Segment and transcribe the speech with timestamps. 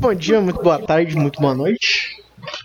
[0.00, 2.16] Bom dia, muito boa tarde, muito boa noite.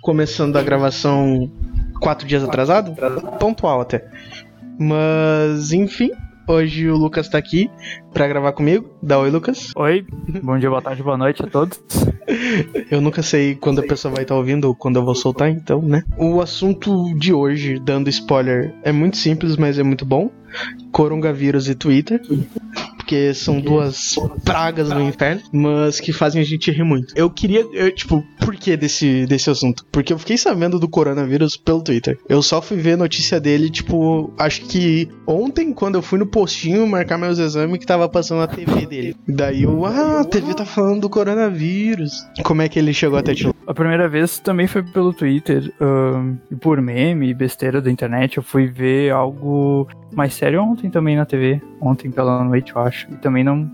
[0.01, 1.51] Começando a gravação
[1.99, 2.95] quatro dias atrasado?
[3.37, 4.07] Pontual até.
[4.79, 6.11] Mas, enfim,
[6.47, 7.69] hoje o Lucas tá aqui
[8.13, 8.89] pra gravar comigo.
[9.03, 9.73] Dá oi, Lucas.
[9.75, 10.05] Oi,
[10.41, 11.77] bom dia, boa tarde, boa noite a todos.
[12.89, 15.81] Eu nunca sei quando a pessoa vai estar ouvindo ou quando eu vou soltar, então,
[15.81, 16.03] né?
[16.17, 20.31] O assunto de hoje, dando spoiler, é muito simples, mas é muito bom.
[20.91, 22.21] Coronavírus e Twitter
[23.05, 27.13] porque são duas pragas no inferno, mas que fazem a gente rir muito.
[27.15, 29.85] Eu queria, eu, tipo, por que desse, desse assunto?
[29.91, 32.17] Porque eu fiquei sabendo do coronavírus pelo Twitter.
[32.27, 36.87] Eu só fui ver notícia dele, tipo, acho que ontem, quando eu fui no postinho
[36.87, 39.15] marcar meus exames, que tava passando na TV dele.
[39.27, 42.25] Daí eu, ah, a TV tá falando do coronavírus.
[42.43, 43.47] Como é que ele chegou até ti?
[43.67, 48.37] A primeira vez também foi pelo Twitter, um, por meme e besteira da internet.
[48.37, 51.61] Eu fui ver algo mais sério ontem também na TV.
[51.85, 53.07] Ontem pela noite, eu acho.
[53.11, 53.69] E também não,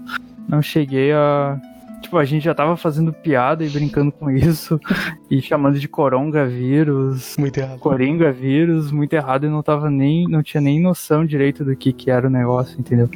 [0.48, 1.60] não cheguei a.
[2.02, 4.80] Tipo, a gente já tava fazendo piada e brincando com isso.
[5.32, 7.38] e chamando de coronga vírus.
[7.38, 7.80] Muito errado.
[7.80, 9.46] Coringa vírus, muito errado.
[9.46, 10.28] E não tava nem.
[10.28, 13.10] Não tinha nem noção direito do que, que era o negócio, entendeu?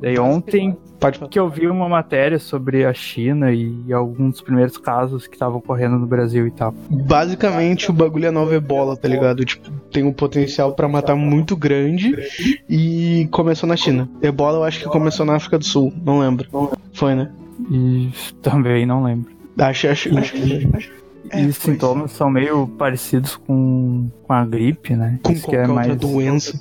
[0.00, 0.76] Daí ontem
[1.30, 5.58] que eu vi uma matéria sobre a China e alguns dos primeiros casos que estavam
[5.58, 6.74] ocorrendo no Brasil e tal.
[6.90, 9.44] Basicamente, o bagulho é nova ebola, tá ligado?
[9.44, 12.16] Tipo, tem um potencial para matar muito grande
[12.68, 14.08] e começou na China.
[14.20, 16.48] Ebola eu acho que começou na África do Sul, não lembro.
[16.92, 17.30] Foi, né?
[17.70, 18.10] E
[18.42, 19.30] também não lembro.
[19.58, 20.68] Acho, acho, acho que.
[21.30, 25.18] É, e os sintomas são meio parecidos com, com a gripe, né?
[25.22, 25.90] Com Isso qualquer é mais...
[25.90, 26.60] outra doença.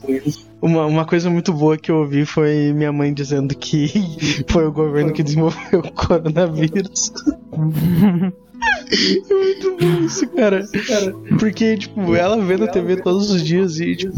[0.62, 3.88] Uma, uma coisa muito boa que eu ouvi foi minha mãe dizendo que
[4.50, 7.14] foi o governo que desenvolveu o coronavírus.
[8.90, 10.66] É muito bom isso, cara.
[10.88, 11.14] cara.
[11.40, 14.14] Porque, tipo, ela vê na TV todos os dias e, tipo,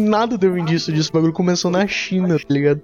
[0.00, 1.10] nada deu indício disso.
[1.10, 2.80] O bagulho começou na China, tá ligado?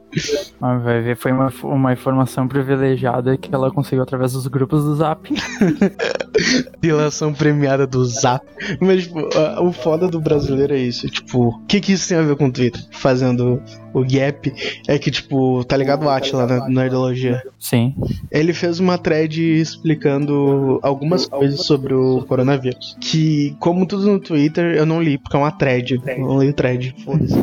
[0.61, 4.97] Ah, vai ver, foi uma, uma informação privilegiada que ela conseguiu através dos grupos do
[4.97, 5.29] Zap.
[6.83, 8.45] Relação premiada do Zap.
[8.81, 9.21] Mas, tipo,
[9.63, 11.09] o foda do brasileiro é isso.
[11.09, 12.83] Tipo, o que, que isso tem a ver com o Twitter?
[12.91, 13.63] Fazendo
[13.93, 14.53] o gap.
[14.87, 17.43] É que, tipo, tá ligado o Atila na Nerdologia?
[17.59, 17.95] Sim.
[18.31, 22.97] Ele fez uma thread explicando algumas coisas sobre o coronavírus.
[23.01, 26.01] Que, como tudo no Twitter, eu não li, porque é uma thread.
[26.07, 26.95] Eu não li thread.
[27.05, 27.35] Foda-se.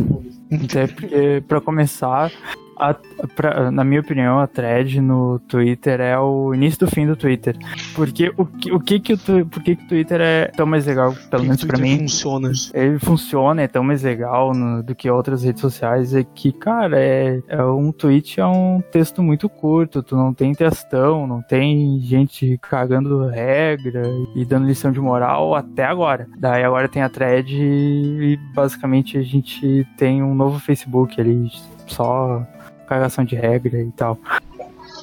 [0.52, 2.32] Até porque, pra começar,
[2.80, 2.96] a,
[3.36, 7.56] pra, na minha opinião, a thread no Twitter é o início do fim do Twitter.
[7.96, 10.86] Porque o que, o que, que o, por que, que o Twitter é tão mais
[10.86, 12.00] legal, pelo menos pra mim?
[12.00, 12.52] funciona.
[12.74, 16.14] Ele funciona, é tão mais legal no, do que outras redes sociais.
[16.14, 20.54] É que, cara, é, é um tweet é um texto muito curto, tu não tem
[20.54, 24.04] textão, não tem gente cagando regra
[24.36, 26.28] e dando lição de moral até agora.
[26.38, 31.50] Daí agora tem a thread e basicamente a gente tem um novo Facebook ali,
[31.88, 32.46] só
[32.88, 34.20] cagação de regra e tal.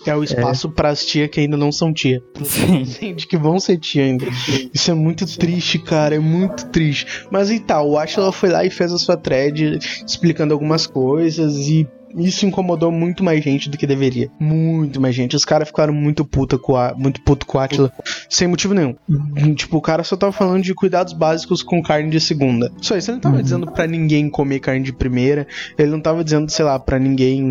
[0.07, 0.71] É o espaço é.
[0.71, 2.23] para as tia que ainda não são tia.
[2.43, 2.83] Sim.
[3.15, 4.27] De que vão ser tia ainda.
[4.73, 6.15] Isso é muito triste, cara.
[6.15, 7.27] É muito triste.
[7.31, 11.57] Mas e tal, o Ashla foi lá e fez a sua thread explicando algumas coisas
[11.69, 14.31] e isso incomodou muito mais gente do que deveria.
[14.39, 15.37] Muito mais gente.
[15.37, 17.93] Os caras ficaram muito puta com a, muito puto com a Atila,
[18.29, 18.95] sem motivo nenhum.
[19.55, 22.71] Tipo, o cara só tava falando de cuidados básicos com carne de segunda.
[22.81, 23.43] Só isso, ele não tava uhum.
[23.43, 25.47] dizendo para ninguém comer carne de primeira,
[25.79, 27.43] ele não tava dizendo, sei lá, para ninguém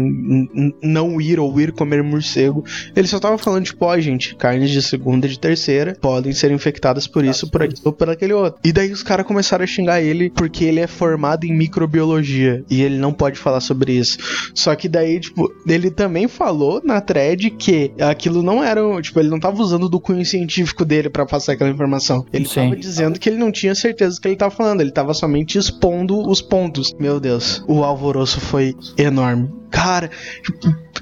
[0.82, 2.64] não ir ou ir comer morcego.
[2.96, 6.34] Ele só tava falando, tipo, ó, oh, gente, carnes de segunda e de terceira podem
[6.34, 8.60] ser infectadas por isso, por aquilo ou por aquele outro.
[8.64, 12.82] E daí os caras começaram a xingar ele porque ele é formado em microbiologia e
[12.82, 14.18] ele não pode falar sobre isso.
[14.54, 19.30] Só que daí, tipo, ele também falou na thread que aquilo não era, tipo, ele
[19.30, 22.26] não tava usando do cunho científico dele para passar aquela informação.
[22.32, 22.70] Ele Sim.
[22.70, 25.58] tava dizendo que ele não tinha certeza do que ele tava falando, ele tava somente
[25.58, 26.94] expondo os pontos.
[27.00, 29.50] Meu Deus, o alvoroço foi enorme.
[29.72, 30.12] Cara,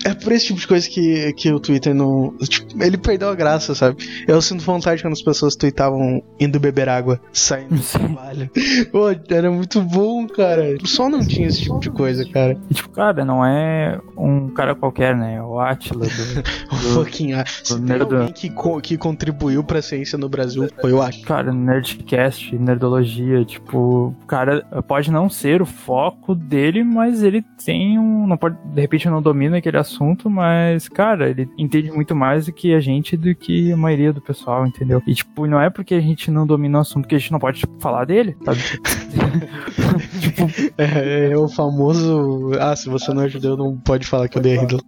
[0.06, 2.36] é por esse tipo de coisa que, que o Twitter não.
[2.40, 3.98] Tipo, ele perdeu a graça, sabe?
[4.28, 8.50] Eu sinto vontade quando as pessoas tweetavam indo beber água, saindo do trabalho.
[8.92, 10.78] Pô, era muito bom, cara.
[10.86, 12.58] Só não tinha esse tipo de coisa, cara.
[12.70, 15.42] E, tipo, cara, não é um cara qualquer, né?
[15.42, 16.74] O Atila do.
[16.74, 18.04] o fucking Atila.
[18.04, 21.26] alguém que, co que contribuiu pra ciência no Brasil, foi o Atila.
[21.26, 28.28] Cara, Nerdcast, Nerdologia, tipo, cara, pode não ser o foco dele, mas ele tem um.
[28.28, 29.91] Não pode de repente não domina aquele assunto,
[30.30, 34.22] mas, cara, ele entende muito mais do que a gente, do que a maioria do
[34.22, 35.02] pessoal, entendeu?
[35.06, 37.40] E, tipo, não é porque a gente não domina o assunto que a gente não
[37.40, 38.60] pode tipo, falar dele, sabe?
[40.20, 40.44] tipo...
[40.78, 42.52] é, é, o famoso.
[42.60, 44.82] Ah, se você não é judeu, não pode falar que eu dei Hitler.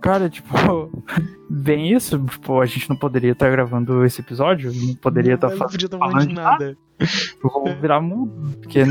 [0.00, 0.48] Cara, tipo,
[1.50, 5.90] bem isso, tipo, a gente não poderia estar gravando esse episódio, não poderia estar fazendo
[5.92, 6.78] não podia falando de nada.
[6.98, 8.84] Eu vou virar mudo, porque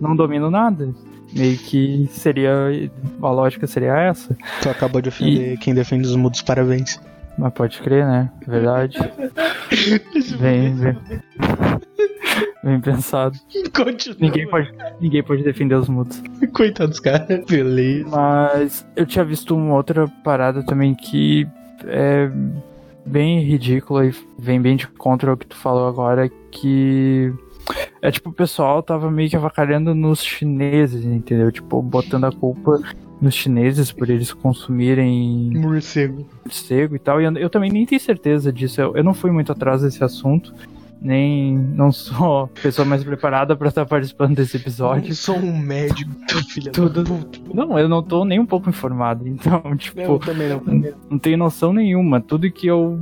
[0.00, 0.94] não domino nada.
[1.36, 2.52] Meio que seria.
[3.22, 4.36] A lógica seria essa.
[4.62, 5.56] Tu acabou de ofender e...
[5.58, 7.00] quem defende os mudos, parabéns.
[7.38, 8.30] Mas pode crer, né?
[8.46, 8.98] Verdade.
[10.40, 10.98] bem, bem.
[12.64, 13.38] Bem pensado.
[13.74, 14.16] Continua.
[14.18, 16.22] Ninguém pode, ninguém pode defender os mudos.
[16.52, 17.44] Coitados, cara.
[17.48, 18.08] Beleza.
[18.08, 21.46] Mas eu tinha visto uma outra parada também que
[21.84, 22.28] é
[23.04, 27.32] bem ridícula e vem bem de contra o que tu falou agora, que
[28.02, 31.50] é tipo, o pessoal tava meio que avacalhando nos chineses, entendeu?
[31.50, 32.80] Tipo, botando a culpa
[33.20, 36.26] nos chineses por eles consumirem Morcego.
[36.44, 37.20] morcego e tal.
[37.20, 38.80] E eu, eu também nem tenho certeza disso.
[38.80, 40.52] Eu, eu não fui muito atrás desse assunto.
[41.00, 45.10] Nem não sou a pessoa mais preparada pra estar participando desse episódio.
[45.10, 46.10] Eu sou um médico,
[46.48, 47.38] filha Tudo- da puta.
[47.52, 49.26] Não, eu não tô nem um pouco informado.
[49.28, 50.58] Então, tipo, Eu também não.
[50.58, 50.98] também não.
[51.10, 52.20] não tenho noção nenhuma.
[52.20, 52.98] Tudo que eu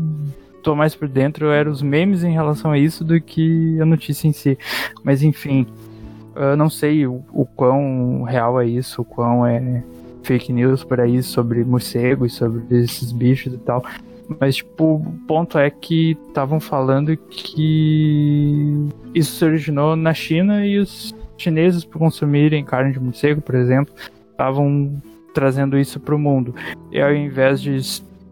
[0.64, 4.26] tô mais por dentro era os memes em relação a isso do que a notícia
[4.26, 4.58] em si.
[5.04, 5.66] Mas enfim,
[6.34, 9.84] eu não sei o, o quão real é isso, o quão é
[10.24, 13.84] fake news por aí sobre morcego e sobre esses bichos e tal.
[14.40, 20.78] Mas, tipo, o ponto é que estavam falando que isso se originou na China e
[20.78, 23.94] os chineses, por consumirem carne de morcego, por exemplo,
[24.30, 24.96] estavam
[25.34, 26.54] trazendo isso para o mundo.
[26.90, 27.76] E ao invés de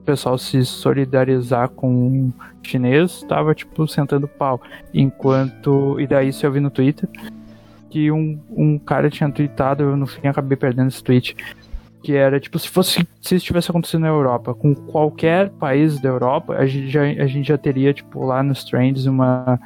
[0.02, 2.32] o pessoal se solidarizar com o
[2.62, 4.60] chinês, tava tipo sentando pau.
[4.92, 5.98] Enquanto.
[6.00, 7.08] E daí se eu vi no Twitter
[7.88, 11.36] que um, um cara tinha tweetado, eu no fim acabei perdendo esse tweet.
[12.02, 13.06] Que era tipo, se fosse.
[13.20, 17.26] Se isso tivesse acontecido na Europa, com qualquer país da Europa, a gente já, a
[17.26, 19.60] gente já teria, tipo, lá nos trends uma.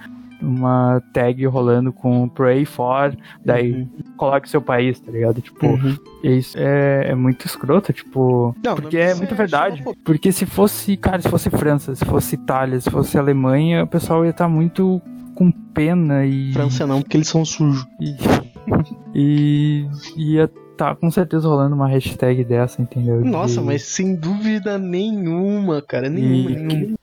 [0.46, 5.40] Uma tag rolando com Pray for, daí coloque seu país, tá ligado?
[5.40, 5.96] Tipo, Uhum.
[6.22, 8.54] isso é, é muito escroto, tipo.
[8.64, 9.76] Não, porque é muita é verdade.
[9.78, 10.00] xenofobia.
[10.04, 14.24] Porque se fosse, cara, se fosse França, se fosse Itália, se fosse Alemanha, o pessoal
[14.24, 15.02] ia estar muito
[15.34, 16.52] com pena e.
[16.52, 17.84] França não, porque eles são sujos.
[18.00, 18.16] E,
[19.14, 23.22] e ia tá com certeza rolando uma hashtag dessa, entendeu?
[23.22, 26.08] De- Nossa, mas sem dúvida nenhuma, cara.
[26.10, 26.95] Nenhuma, E- nenhuma.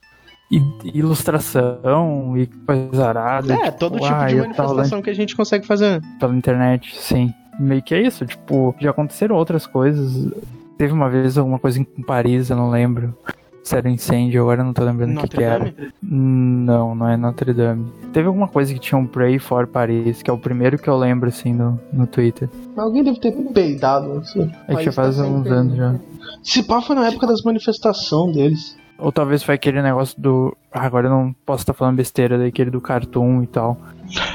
[0.54, 3.54] E ilustração e coisa arada.
[3.56, 6.00] É, todo tipo ah, de tá manifestação que a gente consegue fazer.
[6.20, 7.34] pela internet, sim.
[7.60, 10.32] Meio que é isso, tipo, já aconteceram outras coisas.
[10.78, 13.18] Teve uma vez alguma coisa em Paris, eu não lembro.
[13.64, 15.74] Se era incêndio, agora eu não tô lembrando o que, que era.
[16.02, 17.92] Não, não é Notre Dame.
[18.12, 20.98] Teve alguma coisa que tinha um Pray for Paris, que é o primeiro que eu
[20.98, 22.50] lembro, assim, no, no Twitter.
[22.76, 24.20] Alguém deve ter peidado.
[24.20, 24.52] Assim.
[24.68, 25.96] É que Mas já faz tá uns anos já.
[26.44, 28.83] Se pá, foi na época das manifestações deles.
[28.98, 30.56] Ou talvez foi aquele negócio do.
[30.72, 33.78] Ah, agora eu não posso estar falando besteira, daquele do cartoon e tal.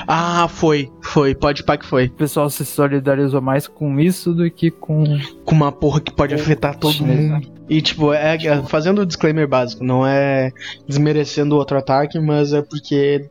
[0.07, 0.91] Ah, foi.
[1.03, 1.35] Foi.
[1.35, 2.07] Pode pá que foi.
[2.07, 5.05] O pessoal se solidarizou mais com isso do que com.
[5.45, 7.15] Com uma porra que pode afetar todo né?
[7.15, 7.58] mundo.
[7.69, 10.53] E, tipo, é, é- fazendo o disclaimer básico, não é
[10.87, 13.27] desmerecendo o outro ataque, mas é porque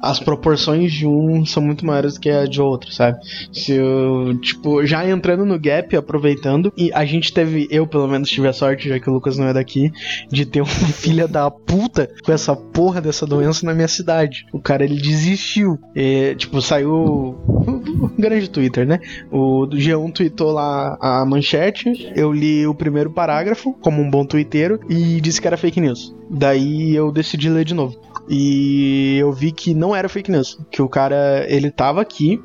[0.00, 3.18] as proporções de um são muito maiores que a de outro, sabe?
[3.52, 8.28] Se eu, tipo, já entrando no gap, aproveitando, e a gente teve, eu pelo menos
[8.28, 9.90] tive a sorte, já que o Lucas não é daqui,
[10.30, 14.46] de ter um filho da puta com essa porra dessa doença na minha cidade.
[14.52, 15.78] O cara, ele desistiu.
[15.94, 19.00] E, tipo, saiu um grande Twitter, né?
[19.30, 24.24] O do G1 tweetou lá a manchete, eu li o primeiro parágrafo, como um bom
[24.24, 26.14] twitteiro, e disse que era fake news.
[26.28, 27.96] Daí eu decidi ler de novo.
[28.28, 32.40] E eu vi que não era fake news, que o cara, ele tava aqui,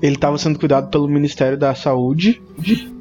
[0.00, 2.40] ele tava sendo cuidado pelo Ministério da Saúde,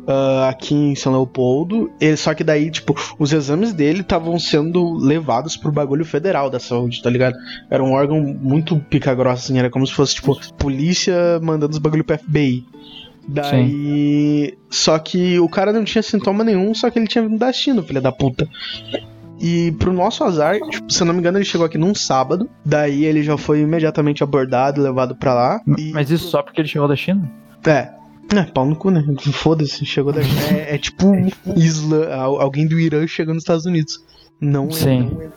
[0.07, 1.91] ah, aqui em São Leopoldo.
[1.99, 6.59] Ele, só que daí, tipo, os exames dele estavam sendo levados pro bagulho federal da
[6.59, 7.35] saúde, tá ligado?
[7.69, 12.03] Era um órgão muito pica-grossa, assim, era como se fosse, tipo, polícia mandando os bagulho
[12.03, 12.65] pro FBI.
[13.27, 14.57] Daí.
[14.69, 17.81] Só que o cara não tinha sintoma nenhum, só que ele tinha vindo da China,
[17.83, 18.47] filha da puta.
[19.39, 22.49] E pro nosso azar, tipo, se eu não me engano, ele chegou aqui num sábado.
[22.65, 25.61] Daí ele já foi imediatamente abordado e levado pra lá.
[25.77, 27.29] E- Mas isso só porque ele chegou da China?
[27.65, 27.89] é.
[28.33, 29.03] É, pau no cu, né?
[29.33, 31.11] Foda-se, chegou da É, é tipo
[31.57, 34.03] Isla, al- alguém do Irã chegando nos Estados Unidos.
[34.39, 34.71] Não é.
[34.71, 35.11] Sim.
[35.13, 35.27] não é.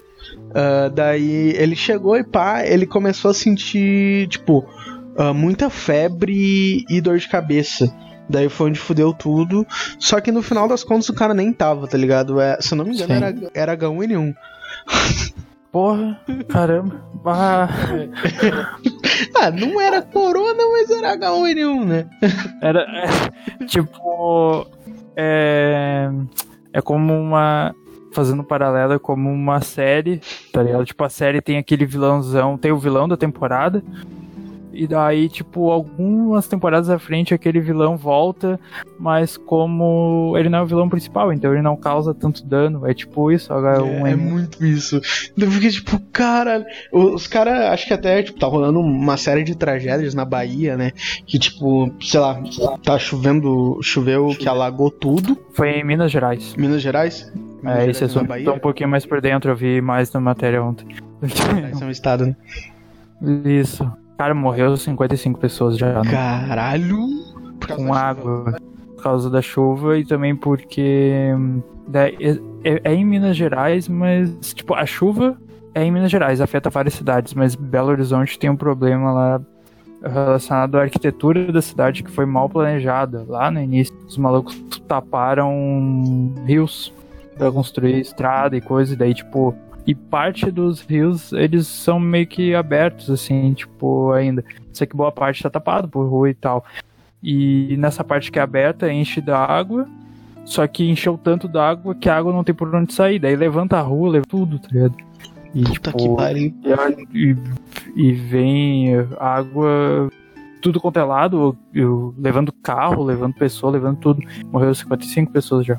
[0.54, 4.64] Ah, daí ele chegou e pá, ele começou a sentir, tipo,
[5.16, 7.92] ah, muita febre e dor de cabeça.
[8.28, 9.66] Daí foi onde fudeu tudo.
[9.98, 12.40] Só que no final das contas o cara nem tava, tá ligado?
[12.40, 13.48] É, se eu não me engano, Sim.
[13.54, 14.34] era, era H1N1.
[15.70, 17.02] Porra, caramba.
[17.24, 17.68] Ah,
[19.38, 22.06] Ah, não era corona, mas era H1N1, né?
[22.62, 22.80] era.
[22.80, 24.66] é, tipo.
[25.14, 26.10] É.
[26.72, 27.74] É como uma.
[28.12, 30.86] Fazendo um paralelo, é como uma série, tá ligado?
[30.86, 33.84] Tipo, a série tem aquele vilãozão, tem o vilão da temporada.
[34.76, 38.60] E daí, tipo, algumas temporadas à frente aquele vilão volta,
[38.98, 42.86] mas como ele não é o vilão principal, então ele não causa tanto dano.
[42.86, 44.06] É tipo isso, H1N1.
[44.06, 45.00] É, é muito isso.
[45.36, 46.64] Eu fiquei tipo, cara.
[46.92, 50.92] Os caras, acho que até, tipo, tá rolando uma série de tragédias na Bahia, né?
[51.26, 52.40] Que, tipo, sei lá,
[52.82, 55.38] tá chovendo, choveu que alagou tudo.
[55.52, 56.54] Foi em Minas Gerais.
[56.56, 57.32] Minas Gerais?
[57.62, 60.62] Minas é, esse assunto tô um pouquinho mais por dentro, eu vi mais na matéria
[60.62, 60.86] ontem.
[61.22, 62.36] Esse é um estado, né?
[63.44, 63.90] Isso.
[64.18, 66.02] Cara, morreu 55 pessoas já.
[66.02, 66.10] Né?
[66.10, 66.96] Caralho!
[67.74, 68.56] Com água.
[68.96, 71.30] Por causa da chuva e também porque.
[71.92, 75.36] É, é, é, em Minas Gerais, mas, tipo, a chuva
[75.74, 79.40] é em Minas Gerais, afeta várias cidades, mas Belo Horizonte tem um problema lá
[80.02, 83.24] relacionado à arquitetura da cidade que foi mal planejada.
[83.28, 84.56] Lá no início, os malucos
[84.88, 86.92] taparam rios
[87.36, 89.54] para construir estrada e coisa, e daí, tipo,
[89.86, 94.44] e parte dos rios, eles são meio que abertos, assim, tipo, ainda.
[94.72, 96.64] Sei que boa parte tá tapado por rua e tal.
[97.22, 99.86] E nessa parte que é aberta, enche da água,
[100.44, 103.18] só que encheu tanto d'água que a água não tem por onde sair.
[103.18, 104.96] Daí levanta a rua, leva tudo, tá ligado?
[105.54, 106.54] E, Puta tipo, que pariu.
[107.14, 107.36] E,
[107.94, 110.10] e vem água
[110.60, 114.20] tudo quanto é lado, eu, levando carro, levando pessoa, levando tudo.
[114.50, 115.78] Morreu 55 pessoas já.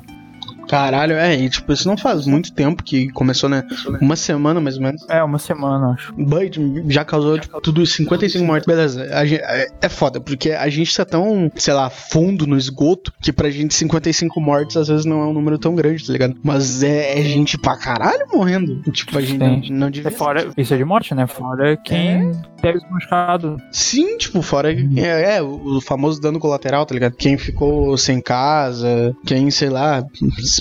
[0.68, 3.64] Caralho, é, e tipo, isso não faz muito tempo que começou, né?
[4.00, 5.04] Uma semana mais ou menos.
[5.08, 6.12] É, uma semana, acho.
[6.12, 8.66] Bud já causou, tipo, tudo 55 mortes.
[8.66, 13.12] Beleza, gente, é, é foda, porque a gente tá tão, sei lá, fundo no esgoto
[13.20, 16.36] que pra gente 55 mortes às vezes não é um número tão grande, tá ligado?
[16.42, 18.82] Mas é, é gente pra caralho morrendo.
[18.92, 19.72] Tipo, a gente Sim.
[19.72, 20.08] não, não devia.
[20.08, 21.26] É fora, isso é de morte, né?
[21.26, 22.32] Fora quem é.
[22.60, 23.56] teve machucado.
[23.72, 24.70] Sim, tipo, fora.
[24.70, 24.94] Uhum.
[24.96, 27.14] É, é, o famoso dano colateral, tá ligado?
[27.14, 30.04] Quem ficou sem casa, quem, sei lá,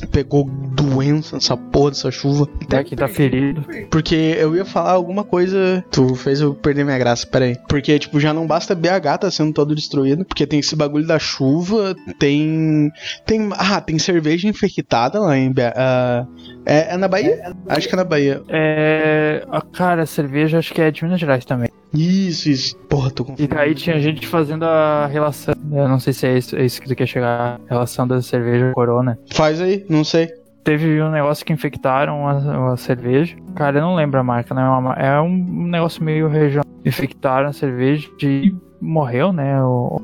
[0.05, 2.47] pegou doença nessa porra dessa chuva.
[2.61, 3.65] Até que tá ferido.
[3.89, 5.83] Porque eu ia falar alguma coisa.
[5.91, 7.57] Tu fez eu perder minha graça, peraí.
[7.67, 10.25] Porque, tipo, já não basta BH tá sendo todo destruído.
[10.25, 11.95] Porque tem esse bagulho da chuva.
[12.19, 12.91] Tem.
[13.25, 13.49] Tem.
[13.53, 15.59] Ah, tem cerveja infectada lá em BH.
[15.59, 16.27] Uh, ah,
[16.65, 17.55] é, é, na Bahia?
[17.67, 18.43] Acho que é na Bahia.
[18.49, 19.45] É.
[19.73, 21.69] Cara, a cerveja acho que é de Minas Gerais também.
[21.93, 22.75] Isso, isso.
[22.89, 23.55] Porra, tô confundindo.
[23.55, 25.55] E aí tinha gente fazendo a relação.
[25.71, 27.59] Eu não sei se é isso, é isso que tu quer chegar.
[27.69, 29.17] Relação da cerveja corona.
[29.31, 30.29] Faz aí, não sei.
[30.63, 33.35] Teve um negócio que infectaram a, a cerveja.
[33.55, 34.63] Cara, eu não lembro a marca, né?
[34.97, 36.65] É um negócio meio regional.
[36.85, 39.61] Infectaram a cerveja e morreu, né?
[39.63, 40.01] O,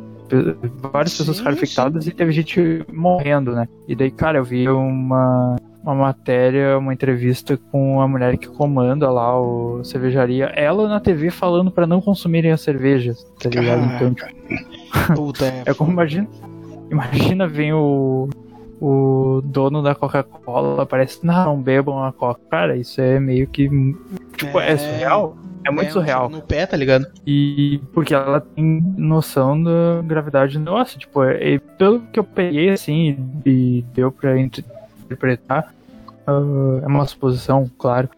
[0.76, 2.10] várias sim, pessoas ficaram infectadas sim.
[2.10, 3.68] e teve gente morrendo, né?
[3.88, 9.12] E daí, cara, eu vi uma uma matéria, uma entrevista com a mulher que comanda
[9.12, 13.84] lá o cervejaria, ela na TV falando para não consumirem as cervejas, tá ligado?
[13.94, 14.32] Então, tipo,
[15.66, 16.28] é, é como imagina,
[16.90, 18.30] imagina vem o
[18.86, 22.42] o dono da Coca-Cola parece, não, não bebam a Coca.
[22.50, 23.70] Cara, isso é meio que
[24.36, 25.38] tipo, é, é surreal.
[25.66, 26.30] É muito é, surreal.
[26.30, 27.08] No pé, tá ligado?
[27.26, 31.00] E porque ela tem noção da gravidade do negócio.
[31.00, 35.74] Tipo, é, pelo que eu peguei, assim, e deu pra interpretar,
[36.28, 38.10] uh, é uma suposição, claro,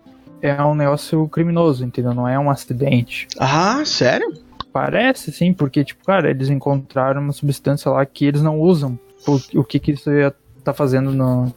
[0.42, 2.16] é um negócio criminoso, entendeu?
[2.16, 3.28] Não é um acidente.
[3.40, 4.34] Ah, sério?
[4.76, 9.00] Parece, sim, porque, tipo, cara, eles encontraram uma substância lá que eles não usam.
[9.26, 11.54] O, o que que isso ia tá fazendo no,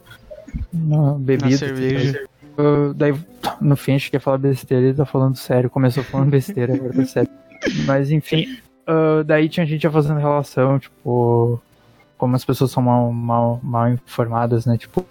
[0.71, 1.49] na bebida.
[1.49, 2.25] Na cerveja.
[2.57, 3.13] Uh, daí,
[3.59, 5.69] no fim, a gente quer falar besteira, ele tá falando sério.
[5.69, 7.29] Começou falando besteira, agora tá sério.
[7.85, 8.57] Mas, enfim,
[8.87, 11.61] uh, daí tinha gente já fazendo relação, tipo,
[12.17, 14.77] como as pessoas são mal, mal, mal informadas, né?
[14.77, 15.05] Tipo,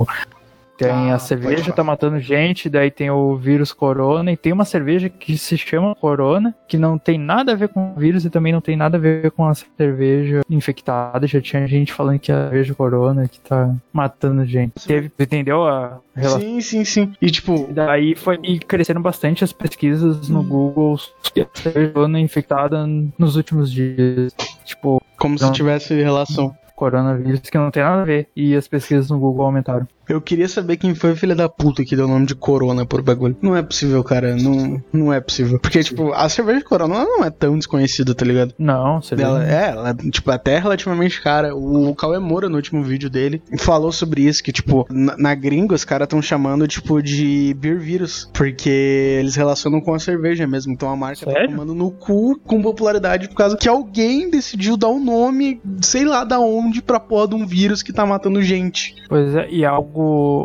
[0.78, 4.64] tem ah, a cerveja tá matando gente, daí tem o vírus corona, e tem uma
[4.64, 8.30] cerveja que se chama corona, que não tem nada a ver com o vírus e
[8.30, 11.26] também não tem nada a ver com a cerveja infectada.
[11.26, 14.86] Já tinha gente falando que é a cerveja corona que tá matando gente.
[14.86, 16.40] Teve, entendeu a relação?
[16.40, 17.12] Sim, sim, sim.
[17.20, 17.68] E tipo.
[17.72, 18.38] Daí foi.
[18.44, 20.48] E cresceram bastante as pesquisas no hum.
[20.48, 22.86] Google sobre a cerveja corona infectada
[23.18, 24.32] nos últimos dias.
[24.64, 25.02] Tipo.
[25.18, 25.48] Como não...
[25.48, 28.28] se tivesse relação coronavírus que não tem nada a ver.
[28.36, 29.88] E as pesquisas no Google aumentaram.
[30.08, 32.86] Eu queria saber quem foi o filho da puta que deu o nome de Corona
[32.86, 33.36] por bagulho.
[33.42, 34.34] Não é possível, cara.
[34.36, 35.58] Não, não é possível.
[35.58, 38.54] Porque, tipo, a cerveja de Corona não é tão desconhecida, tá ligado?
[38.58, 39.28] Não, cerveja.
[39.28, 41.54] Ela, é, ela, tipo, até relativamente cara.
[41.54, 45.74] O Cauê Moura, no último vídeo dele, falou sobre isso, que, tipo, na, na gringa
[45.74, 48.30] os caras estão chamando, tipo, de beer vírus.
[48.32, 50.72] Porque eles relacionam com a cerveja mesmo.
[50.72, 51.48] Então a marca tá Sério?
[51.48, 56.04] tá tomando no cu com popularidade por causa que alguém decidiu dar um nome, sei
[56.04, 58.94] lá da onde, pra porra de um vírus que tá matando gente.
[59.08, 59.97] Pois é, e algo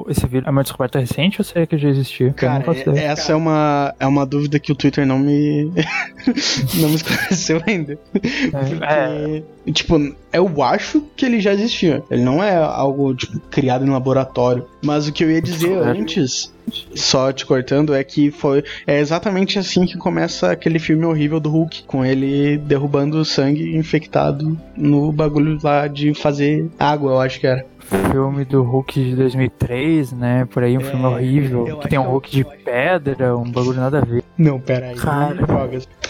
[0.09, 2.33] Esse vírus é uma descoberta recente ou será que já existia?
[2.33, 5.65] Cara, essa é uma, é uma dúvida que o Twitter não me.
[6.79, 7.93] não me esclareceu ainda.
[7.93, 9.71] É, Porque, é.
[9.71, 12.03] tipo, eu acho que ele já existia.
[12.09, 14.65] Ele não é algo, tipo, criado em laboratório.
[14.83, 16.51] Mas o que eu ia dizer antes
[16.95, 21.49] só te cortando, é que foi é exatamente assim que começa aquele filme horrível do
[21.49, 27.47] Hulk, com ele derrubando sangue infectado no bagulho lá de fazer água, eu acho que
[27.47, 27.65] era
[28.11, 30.45] filme do Hulk de 2003, né?
[30.45, 31.77] Por aí, um é, filme horrível.
[31.79, 34.23] Que tem um Hulk de pedra, um bagulho nada a ver.
[34.37, 34.95] Não, pera aí.
[34.95, 35.45] Cara.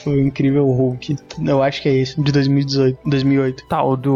[0.03, 1.15] Foi o incrível Hulk.
[1.45, 3.67] Eu acho que é esse, de 2018, 2008.
[3.67, 4.12] Tá, o do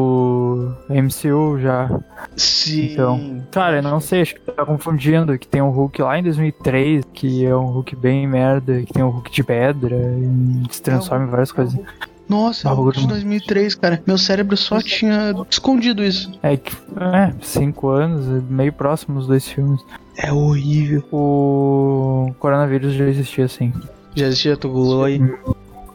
[0.90, 1.90] MCU já.
[2.36, 2.94] Sim.
[2.94, 5.38] Então, cara, eu não sei, acho que tá confundindo.
[5.38, 9.04] Que tem um Hulk lá em 2003, que é um Hulk bem merda, que tem
[9.04, 11.80] um Hulk de pedra e se transforma em várias coisas.
[12.28, 14.04] Nossa, é o de 2003, cara.
[14.06, 16.30] Meu cérebro só tinha escondido isso.
[16.44, 19.82] É que, é, cinco anos, meio próximo os dois filmes.
[20.18, 21.04] É horrível.
[21.12, 23.72] O coronavírus já existia, assim.
[24.14, 25.22] Já existia, tu aí.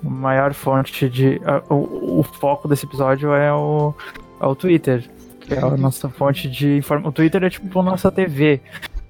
[0.05, 1.41] A maior fonte de.
[1.69, 3.95] o, o, foco desse episódio é o,
[4.41, 5.09] é o Twitter.
[5.41, 7.11] Que é a nossa fonte de informação.
[7.11, 8.61] O Twitter é tipo a nossa TV.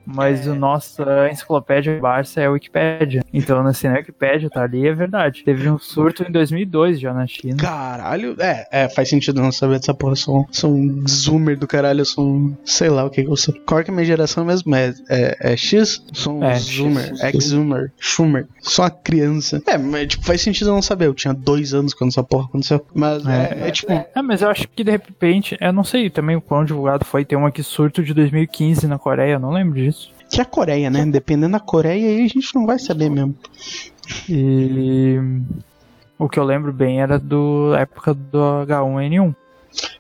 [0.07, 0.51] Mas é.
[0.51, 3.25] o nosso enciclopédia Barça é a Wikipédia.
[3.33, 5.43] Então, assim, na Wikipédia tá ali, é verdade.
[5.45, 7.57] Teve um surto em 2002 já na China.
[7.57, 10.13] Caralho, é, é faz sentido não saber dessa porra.
[10.13, 12.57] Eu sou, sou um zoomer do caralho, eu sou um.
[12.65, 13.55] sei lá o que, que eu sou.
[13.67, 14.75] Qual que é a minha geração mesmo?
[14.75, 16.05] É, é, é X?
[16.13, 18.47] Sou um é, zoomer, ex-zoomer, Schumer.
[18.61, 19.63] Sou uma criança.
[19.67, 21.07] É, mas tipo, faz sentido não saber.
[21.07, 22.85] Eu tinha dois anos quando essa porra aconteceu.
[22.95, 23.93] Mas é, é, é tipo.
[23.93, 27.25] É, mas eu acho que de repente, eu não sei também o quão divulgado foi.
[27.25, 30.02] Tem um aqui surto de 2015 na Coreia, eu não lembro disso isso.
[30.33, 31.05] Que é a Coreia, né?
[31.05, 33.37] Dependendo da Coreia, aí a gente não vai saber mesmo.
[34.27, 35.19] E
[36.19, 39.35] o que eu lembro bem era do época do H1N1.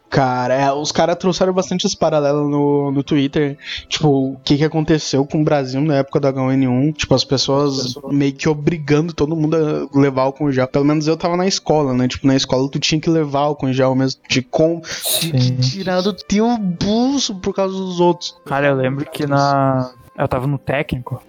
[0.09, 3.59] Cara, é, os caras trouxeram bastante esse paralelo no, no Twitter.
[3.89, 6.95] Tipo, o que, que aconteceu com o Brasil na época do H1N1.
[6.95, 10.67] Tipo, as pessoas meio que obrigando todo mundo a levar o gel.
[10.67, 12.09] Pelo menos eu tava na escola, né?
[12.09, 14.19] Tipo, na escola tu tinha que levar o gel mesmo.
[14.27, 14.81] De, com,
[15.21, 18.35] de, de tirar do teu bolso por causa dos outros.
[18.47, 19.93] Cara, eu lembro que na.
[20.16, 21.23] Eu tava no técnico.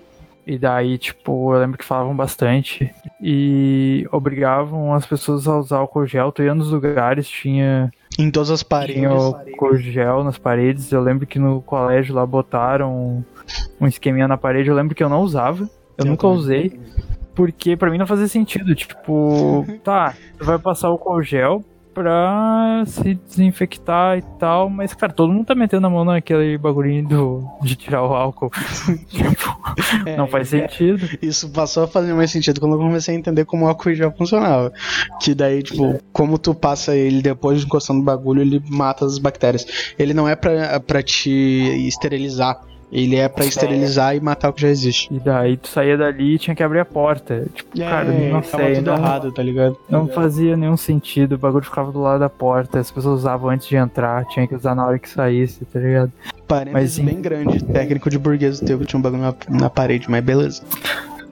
[0.46, 2.94] E daí, tipo, eu lembro que falavam bastante.
[3.22, 6.32] E obrigavam as pessoas a usar álcool gel.
[6.32, 8.96] Tu ia nos lugares, tinha em todas as paredes.
[8.96, 10.92] Tinha o gel nas paredes.
[10.92, 13.24] Eu lembro que no colégio lá botaram
[13.80, 14.70] um esqueminha na parede.
[14.70, 15.64] Eu lembro que eu não usava.
[15.64, 16.38] Eu, eu nunca também.
[16.38, 16.80] usei.
[17.34, 18.76] Porque pra mim não fazia sentido.
[18.76, 21.64] Tipo, tá, tu vai passar o gel
[21.94, 27.08] pra se desinfectar e tal, mas, cara, todo mundo tá metendo a mão naquele bagulhinho
[27.08, 28.52] do, de tirar o álcool.
[29.08, 31.08] tipo, é, não faz é, sentido.
[31.22, 34.12] Isso passou a fazer mais sentido quando eu comecei a entender como o álcool já
[34.12, 34.72] funcionava.
[35.22, 39.18] Que daí, tipo, como tu passa ele depois de encostando no bagulho, ele mata as
[39.18, 39.94] bactérias.
[39.98, 41.30] Ele não é pra, pra te
[41.88, 42.60] esterilizar
[42.94, 44.18] ele é para esterilizar é.
[44.18, 45.12] e matar o que já existe.
[45.12, 47.48] E daí tu saía dali e tinha que abrir a porta.
[47.54, 48.76] Tipo, é, cara, não sei.
[48.76, 49.78] tudo não, errado, tá ligado?
[49.90, 51.34] Não fazia nenhum sentido.
[51.34, 52.80] O bagulho ficava do lado da porta.
[52.80, 54.24] As pessoas usavam antes de entrar.
[54.26, 56.12] Tinha que usar na hora que saísse, tá ligado?
[56.48, 57.64] Parênteses mas, bem grande.
[57.64, 60.62] Técnico de burguês teu que tinha um bagulho na, na parede, mas beleza.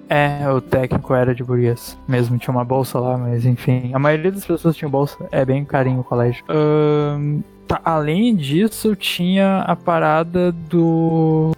[0.09, 1.97] É, o técnico era de burguês.
[2.07, 3.91] Mesmo tinha uma bolsa lá, mas enfim.
[3.93, 5.15] A maioria das pessoas tinha bolsa.
[5.31, 6.43] É bem carinho o colégio.
[6.49, 11.55] Um, Tá, além disso, tinha a parada do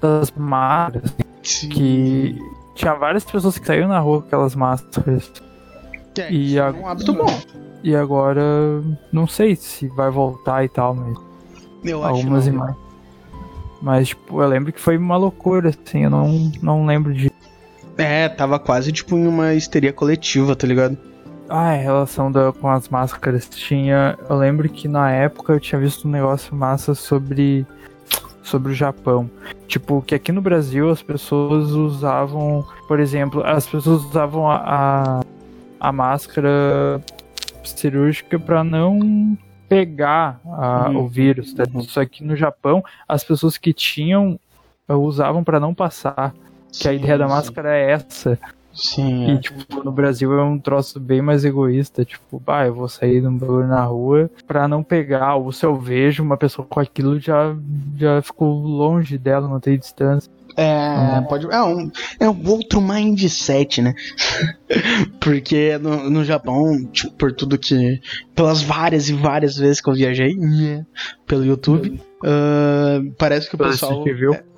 [0.00, 1.14] das máscaras.
[1.44, 1.68] Sim.
[1.68, 2.38] Que
[2.74, 5.30] tinha várias pessoas que saíram na rua com aquelas máscaras.
[6.18, 6.64] É, e a...
[6.64, 7.40] é um hábito bom.
[7.84, 8.42] E agora,
[9.12, 11.16] não sei se vai voltar e tal, mas.
[11.84, 12.78] Eu algumas acho imagens.
[13.80, 17.30] Mas, tipo, eu lembro que foi uma loucura, assim, eu não, não lembro de.
[17.96, 20.98] É, tava quase, tipo, em uma histeria coletiva, tá ligado?
[21.48, 24.18] Ah, em relação da, com as máscaras, tinha.
[24.28, 27.66] Eu lembro que na época eu tinha visto um negócio massa sobre.
[28.42, 29.30] Sobre o Japão.
[29.66, 32.66] Tipo, que aqui no Brasil as pessoas usavam.
[32.86, 35.20] Por exemplo, as pessoas usavam a, a,
[35.80, 37.02] a máscara
[37.62, 39.36] cirúrgica para não
[39.68, 41.04] pegar a, uhum.
[41.04, 41.52] o vírus.
[41.52, 41.64] Tá?
[41.72, 41.82] Uhum.
[41.82, 44.40] Só que no Japão, as pessoas que tinham
[44.88, 46.32] usavam para não passar.
[46.72, 48.38] Que sim, a ideia da máscara é essa.
[48.78, 49.26] Sim.
[49.26, 49.36] E, é.
[49.38, 52.04] tipo, no Brasil é um troço bem mais egoísta.
[52.04, 55.34] Tipo, bah, eu vou sair de um bagulho na rua pra não pegar.
[55.34, 57.54] Ou se eu vejo uma pessoa com aquilo, já,
[57.96, 60.30] já ficou longe dela, não tem distância.
[60.60, 61.46] É, pode.
[61.46, 63.94] É um, é um outro mindset, né?
[65.20, 68.00] Porque no, no Japão, tipo, por tudo que.
[68.34, 70.84] Pelas várias e várias vezes que eu viajei, yeah,
[71.28, 74.04] pelo YouTube, uh, parece que o pessoal.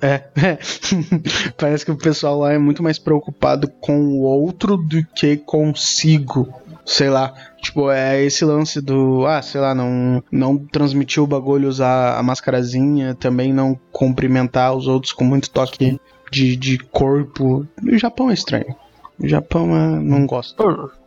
[0.01, 0.59] É, é, é.
[1.55, 6.51] parece que o pessoal lá é muito mais preocupado com o outro do que consigo
[6.85, 7.33] sei lá.
[7.61, 12.23] Tipo, é esse lance do, ah, sei lá, não, não transmitir o bagulho, usar a
[12.23, 15.99] mascarazinha, também não cumprimentar os outros com muito toque
[16.31, 17.67] de, de corpo.
[17.83, 18.75] O Japão é estranho.
[19.19, 20.63] O Japão é, não gosta.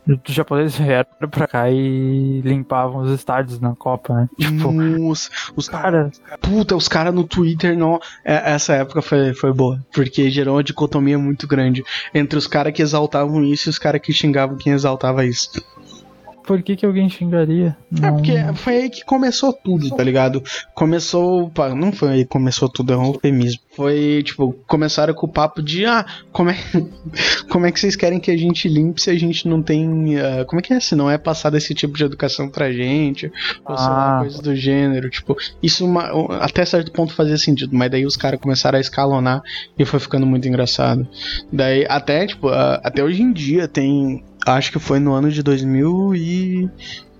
[0.06, 4.28] Os japoneses vieram pra cá e limpavam os estádios na Copa, né?
[4.38, 6.20] Tipo, Nossa, os caras.
[6.40, 7.98] Puta, os caras no Twitter não.
[8.24, 9.84] É, essa época foi, foi boa.
[9.92, 14.00] Porque gerou uma dicotomia muito grande entre os caras que exaltavam isso e os caras
[14.00, 15.50] que xingavam quem exaltava isso
[16.46, 17.76] por que, que alguém xingaria?
[17.90, 18.08] Não...
[18.08, 20.42] É porque foi aí que começou tudo, tá ligado?
[20.74, 21.50] Começou.
[21.76, 23.60] Não foi aí que começou tudo, é um eufemismo.
[23.74, 26.56] Foi, tipo, começaram com o papo de, ah, como é,
[27.50, 30.16] como é que vocês querem que a gente limpe se a gente não tem.
[30.16, 30.80] Uh, como é que é?
[30.80, 33.32] Se não é passado esse tipo de educação pra gente,
[33.64, 34.20] ou sei lá, ah.
[34.20, 35.10] coisa do gênero.
[35.10, 39.42] Tipo, isso uma, até certo ponto fazia sentido, mas daí os caras começaram a escalonar
[39.78, 41.08] e foi ficando muito engraçado.
[41.52, 45.42] Daí, até, tipo, uh, até hoje em dia tem acho que foi no ano de
[45.42, 46.70] 2000 e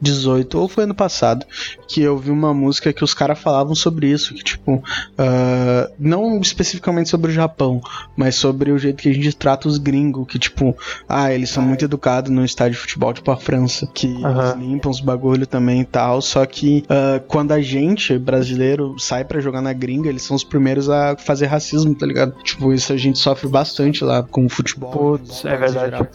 [0.05, 1.47] 18 ou foi ano passado
[1.89, 6.41] que eu vi uma música que os caras falavam sobre isso, que tipo, uh, não
[6.41, 7.81] especificamente sobre o Japão,
[8.17, 10.77] mas sobre o jeito que a gente trata os gringos, que tipo,
[11.09, 14.41] ah, eles são muito educados no estádio de futebol, tipo a França, que uhum.
[14.41, 19.25] eles limpam os bagulho também e tal, só que uh, quando a gente, brasileiro, sai
[19.25, 22.35] para jogar na gringa, eles são os primeiros a fazer racismo, tá ligado?
[22.43, 24.91] Tipo, isso a gente sofre bastante lá com o futebol.
[24.91, 26.09] Putz, é verdade.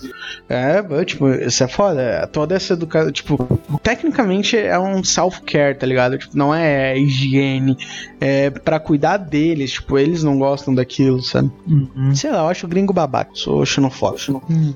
[0.47, 5.86] É, tipo, isso é foda, é toda essa educação, tipo, tecnicamente é um self-care, tá
[5.86, 6.18] ligado?
[6.18, 7.78] Tipo, não é higiene,
[8.20, 11.52] é para cuidar deles, tipo, eles não gostam daquilo, sabe?
[11.68, 12.13] Uhum.
[12.13, 14.44] Sei lá, eu acho o gringo babaca, sou xenofóbico.
[14.50, 14.74] Uhum.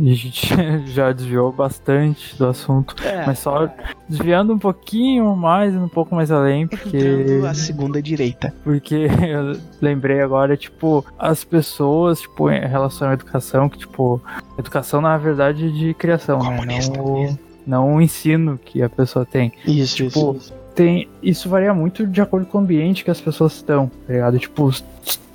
[0.00, 0.54] E a gente
[0.92, 3.26] já desviou bastante do assunto, é.
[3.26, 3.68] mas só
[4.08, 6.96] desviando um pouquinho mais, um pouco mais além, porque...
[6.96, 8.54] Entrando a segunda direita.
[8.62, 14.20] Porque eu lembrei agora, tipo, as pessoas, tipo, em relação à educação, que, tipo,
[14.58, 16.44] educação na verdade de criação, né?
[16.44, 17.02] Comunista.
[17.02, 17.04] né?
[17.38, 19.52] Não não o ensino que a pessoa tem.
[19.66, 20.52] Isso, tipo, isso.
[20.74, 24.38] Tem, isso varia muito de acordo com o ambiente que as pessoas estão, tá ligado?
[24.38, 24.84] Tipo, os,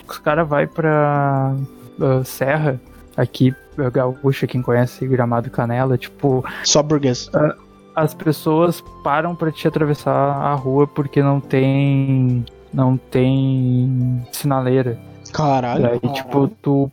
[0.07, 1.55] os caras vai pra
[1.97, 2.79] uh, Serra,
[3.15, 3.55] aqui,
[3.93, 6.43] Gaúcha, quem conhece Gramado Canela, tipo...
[6.65, 7.27] Só burguês.
[7.27, 7.53] Uh,
[7.95, 14.97] as pessoas param para te atravessar a rua porque não tem não tem sinaleira.
[15.33, 15.85] Caralho.
[15.85, 16.91] Aí, tipo, tu,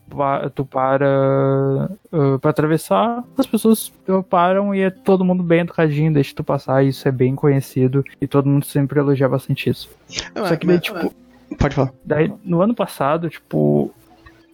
[0.54, 3.92] tu para uh, pra atravessar, as pessoas
[4.28, 8.26] param e é todo mundo bem educadinho, deixa tu passar, isso é bem conhecido e
[8.26, 9.88] todo mundo sempre elogia bastante isso.
[10.34, 11.12] Só que daí, tipo.
[11.58, 11.92] Pode falar.
[12.04, 13.92] Daí, no ano passado, tipo,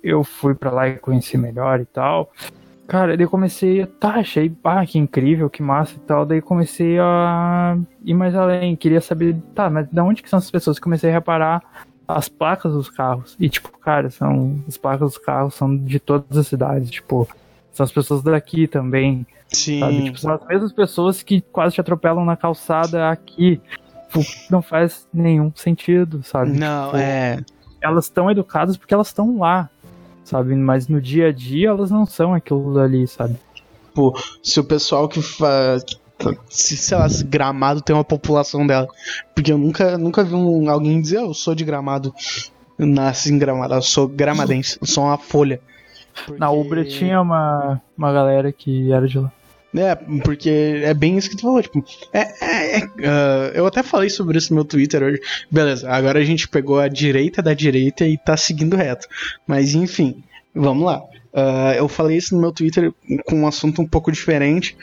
[0.03, 2.31] eu fui pra lá e conheci melhor e tal.
[2.87, 6.27] Cara, daí comecei, tá, achei, ah, que incrível, que massa e tal.
[6.27, 10.51] Daí comecei a ir mais além, queria saber, tá, mas de onde que são essas
[10.51, 10.79] pessoas?
[10.79, 11.63] Comecei a reparar
[12.07, 13.37] as placas dos carros.
[13.39, 14.63] E, tipo, cara, são.
[14.67, 16.91] As placas dos carros são de todas as cidades.
[16.91, 17.29] Tipo,
[17.73, 19.27] são as pessoas daqui também.
[19.49, 19.81] Sim.
[19.81, 20.05] Sabe?
[20.05, 23.61] Tipo, são as mesmas pessoas que quase te atropelam na calçada aqui.
[24.09, 26.59] Tipo, não faz nenhum sentido, sabe?
[26.59, 27.41] Não, tipo, é.
[27.81, 29.69] Elas estão educadas porque elas estão lá,
[30.25, 30.55] sabe?
[30.55, 33.37] Mas no dia a dia elas não são aquilo ali, sabe?
[33.87, 35.85] Tipo, se o pessoal que, faz
[36.49, 38.89] se, sei lá, se Gramado tem uma população dela.
[39.35, 42.15] Porque eu nunca, nunca vi um, alguém dizer, oh, eu sou de Gramado.
[42.79, 45.61] Nasci em Gramado, eu sou gramadense, eu sou uma folha.
[46.27, 46.41] Porque...
[46.41, 49.33] Na Ubra tinha uma, uma galera que era de lá.
[49.75, 51.83] É, porque é bem isso que tu falou, tipo,
[52.13, 55.19] é, é, é uh, eu até falei sobre isso no meu Twitter hoje.
[55.51, 59.09] Beleza, agora a gente pegou a direita da direita e tá seguindo reto.
[59.47, 60.23] Mas enfim,
[60.55, 61.03] vamos lá.
[61.33, 62.93] Uh, eu falei isso no meu Twitter
[63.25, 64.77] com um assunto um pouco diferente,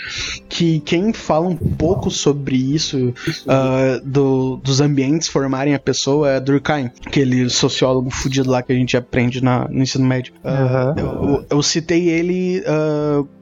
[0.48, 3.14] que quem fala um pouco sobre isso,
[3.46, 8.76] uh, do, dos ambientes formarem a pessoa é Durkheim, aquele sociólogo fudido lá que a
[8.76, 10.34] gente aprende na, no ensino médio.
[10.44, 11.30] Uh, uhum.
[11.30, 12.64] eu, eu, citei ele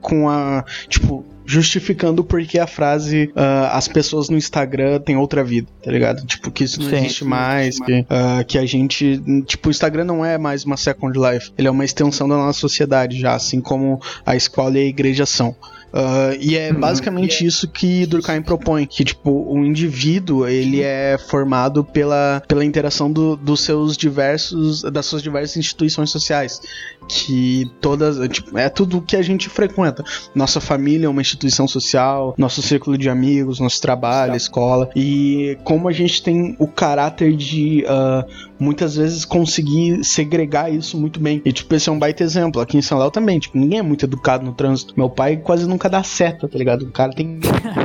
[0.01, 5.67] com a, tipo, justificando porque a frase uh, as pessoas no Instagram têm outra vida,
[5.81, 6.25] tá ligado?
[6.25, 9.21] Tipo, que isso não sim, existe mais, que, uh, que a gente.
[9.45, 12.59] Tipo, o Instagram não é mais uma Second Life, ele é uma extensão da nossa
[12.59, 15.55] sociedade já, assim como a escola e a igreja são.
[15.87, 16.81] Uh, e é uhum.
[16.81, 23.09] basicamente isso que Durkheim propõe, que tipo o indivíduo ele é formado pela, pela interação
[23.09, 26.61] do, dos seus diversos das suas diversas instituições sociais,
[27.07, 30.03] que todas tipo, é tudo que a gente frequenta.
[30.35, 35.87] Nossa família é uma instituição social, nosso círculo de amigos, nosso trabalho, escola e como
[35.87, 38.27] a gente tem o caráter de uh,
[38.59, 41.41] muitas vezes conseguir segregar isso muito bem.
[41.45, 42.61] E tipo esse é um baita exemplo.
[42.61, 44.93] Aqui em São Paulo também, tipo ninguém é muito educado no trânsito.
[44.97, 46.83] Meu pai quase nunca dá seta, tá ligado?
[46.83, 47.39] O cara tem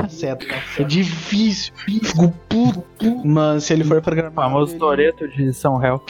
[0.09, 0.45] seta.
[0.77, 1.73] É difícil.
[1.75, 2.83] Fico puto.
[3.25, 4.33] Mas se ele for programar.
[4.33, 6.01] Famoso Toreto de São Réu.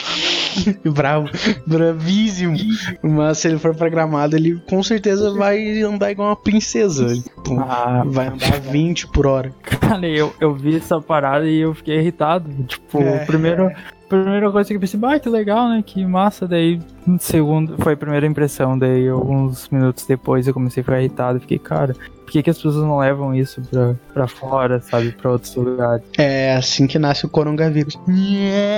[0.84, 1.28] Bravo,
[1.66, 2.56] bravíssimo.
[3.02, 7.14] Mas se ele for programado, ele com certeza vai andar igual uma princesa.
[7.14, 9.52] Tipo, ah, vai andar 20 por hora.
[9.62, 12.50] Cara, eu, eu vi essa parada e eu fiquei irritado.
[12.64, 13.24] Tipo, é.
[13.24, 13.70] primeiro,
[14.08, 15.82] primeira coisa que eu pensei, bah, que legal, né?
[15.84, 16.46] Que massa.
[16.46, 16.80] Daí,
[17.18, 18.78] segundo, foi a primeira impressão.
[18.78, 21.40] Daí, alguns minutos depois, eu comecei a ficar irritado.
[21.40, 25.12] Fiquei, cara, por que, que as pessoas não levam isso pra, pra fora, sabe?
[25.12, 26.04] Pra outros lugares?
[26.18, 27.98] É assim que nasce o coronavírus.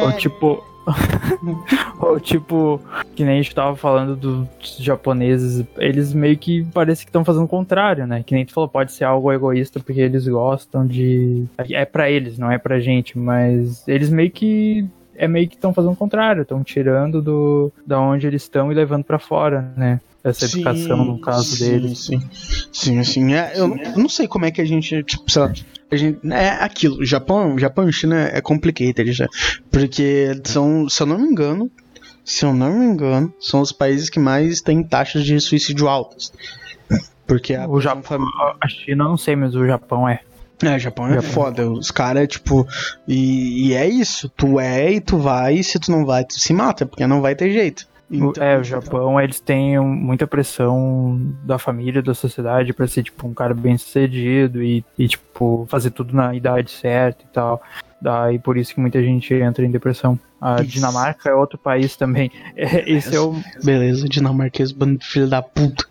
[0.05, 0.76] Ou tipo.
[2.01, 2.81] Ou tipo,
[3.15, 7.45] que nem a gente tava falando dos japoneses, eles meio que parece que estão fazendo
[7.45, 8.23] o contrário, né?
[8.25, 11.45] Que nem tu falou, pode ser algo egoísta porque eles gostam de.
[11.71, 14.87] É para eles, não é pra gente, mas eles meio que
[15.19, 18.75] é meio que estão fazendo o contrário, estão tirando do da onde eles estão e
[18.75, 20.01] levando para fora, né?
[20.27, 21.99] Essa educação sim, no caso sim, deles.
[22.01, 22.21] Sim,
[22.73, 23.33] sim, sim.
[23.33, 25.53] É, eu, eu, não sei como é que a gente, tipo, sei lá,
[25.89, 27.05] a gente, é aquilo.
[27.05, 29.29] Japão, Japão e China é complicated já,
[29.71, 31.71] porque são, se eu não me engano,
[32.25, 36.33] se eu não me engano, são os países que mais têm taxas de suicídio altas.
[37.25, 38.19] Porque a, o Japão,
[38.61, 40.23] a China não sei, mas o Japão é.
[40.61, 41.31] É, Japão é Japão.
[41.31, 41.71] foda.
[41.71, 42.67] Os caras, tipo.
[43.07, 44.29] E, e, é isso.
[44.31, 45.55] Tu é e tu vai.
[45.55, 47.87] E se tu não vai, tu se mata, porque não vai ter jeito.
[48.11, 53.27] Então, é, o Japão, eles têm muita pressão da família, da sociedade, pra ser, tipo,
[53.27, 57.61] um cara bem sucedido e, e, tipo, fazer tudo na idade certa e tal.
[58.01, 60.19] Daí por isso que muita gente entra em depressão.
[60.41, 60.73] A isso.
[60.73, 62.31] Dinamarca é outro país também.
[62.57, 63.35] É, esse é o.
[63.63, 65.85] Beleza, dinamarquês, bando de filho da puta.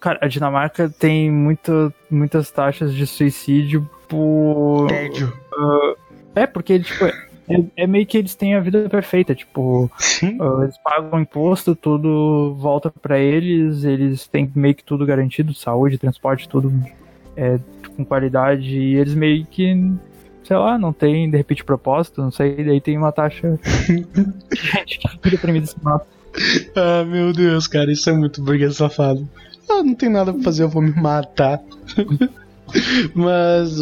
[0.00, 4.86] Cara, a Dinamarca tem muita, muitas taxas de suicídio por.
[4.88, 5.32] Tédio.
[5.56, 5.96] Uh,
[6.34, 7.06] é, porque, tipo,
[7.48, 9.90] é, é, meio que eles têm a vida perfeita, tipo,
[10.22, 15.98] uh, eles pagam imposto, tudo volta para eles, eles têm meio que tudo garantido, saúde,
[15.98, 16.72] transporte, tudo
[17.36, 17.58] é,
[17.96, 19.92] com qualidade, e eles meio que,
[20.42, 23.58] sei lá, não tem, de repente, propósito, não sei, daí tem uma taxa
[24.52, 26.06] gente que fica deprimida se mata.
[26.74, 29.28] Ah, meu Deus, cara, isso é muito burguês safado.
[29.68, 31.60] Ah, não tem nada pra fazer, eu vou me matar.
[33.14, 33.80] Mas,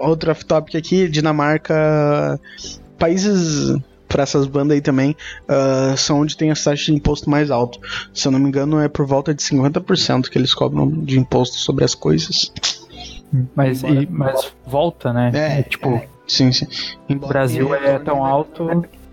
[0.00, 2.40] outro off-topic aqui, Dinamarca.
[3.02, 5.16] Países para essas bandas aí também
[5.48, 7.80] uh, são onde tem as taxas de imposto mais alto.
[8.14, 11.56] Se eu não me engano, é por volta de 50% que eles cobram de imposto
[11.56, 12.52] sobre as coisas.
[13.56, 15.30] Mas, e, mas volta, né?
[15.34, 15.88] É, é tipo.
[15.88, 16.66] É, sim, sim.
[17.08, 18.68] O Brasil é tão alto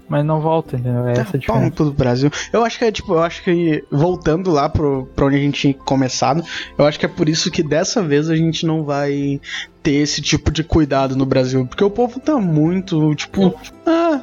[0.10, 1.08] mas não volta, entendeu?
[1.08, 1.91] É essa a diferença.
[1.91, 2.32] Brasil.
[2.52, 5.62] Eu acho que é tipo, eu acho que voltando lá pro, pra onde a gente
[5.62, 6.43] tinha começado,
[6.78, 9.39] eu acho que é por isso que dessa vez a gente não vai
[9.84, 11.65] ter esse tipo de cuidado no Brasil.
[11.65, 13.54] Porque o povo tá muito, tipo,
[13.86, 14.22] ah,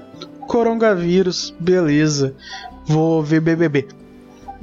[0.49, 2.35] coronavírus, beleza.
[2.87, 3.87] Vou ver BBB.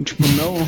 [0.04, 0.68] Tipo, não.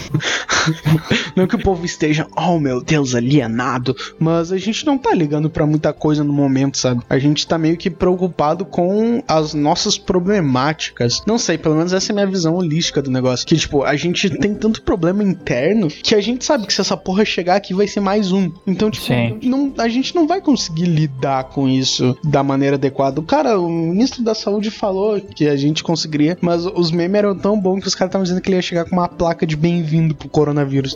[1.35, 3.95] não que o povo esteja, oh meu Deus, alienado.
[4.19, 7.01] Mas a gente não tá ligando para muita coisa no momento, sabe?
[7.09, 11.21] A gente tá meio que preocupado com as nossas problemáticas.
[11.25, 13.45] Não sei, pelo menos essa é a minha visão holística do negócio.
[13.45, 16.97] Que, tipo, a gente tem tanto problema interno que a gente sabe que se essa
[16.97, 18.51] porra chegar aqui vai ser mais um.
[18.65, 19.05] Então, tipo,
[19.43, 23.19] não, a gente não vai conseguir lidar com isso da maneira adequada.
[23.19, 27.35] O cara, o ministro da saúde falou que a gente conseguiria, mas os memes eram
[27.35, 29.55] tão bons que os caras estavam dizendo que ele ia chegar com uma placa de
[29.55, 30.95] bem-vindo pro coronavírus.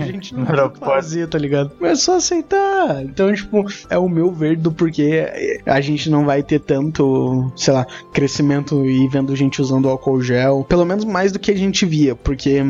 [0.00, 1.72] a gente não pode fazer, tá ligado?
[1.80, 3.02] Mas é só aceitar.
[3.02, 7.74] Então, tipo, é o meu ver do porquê a gente não vai ter tanto, sei
[7.74, 10.64] lá, crescimento e vendo gente usando álcool gel.
[10.68, 12.64] Pelo menos mais do que a gente via, porque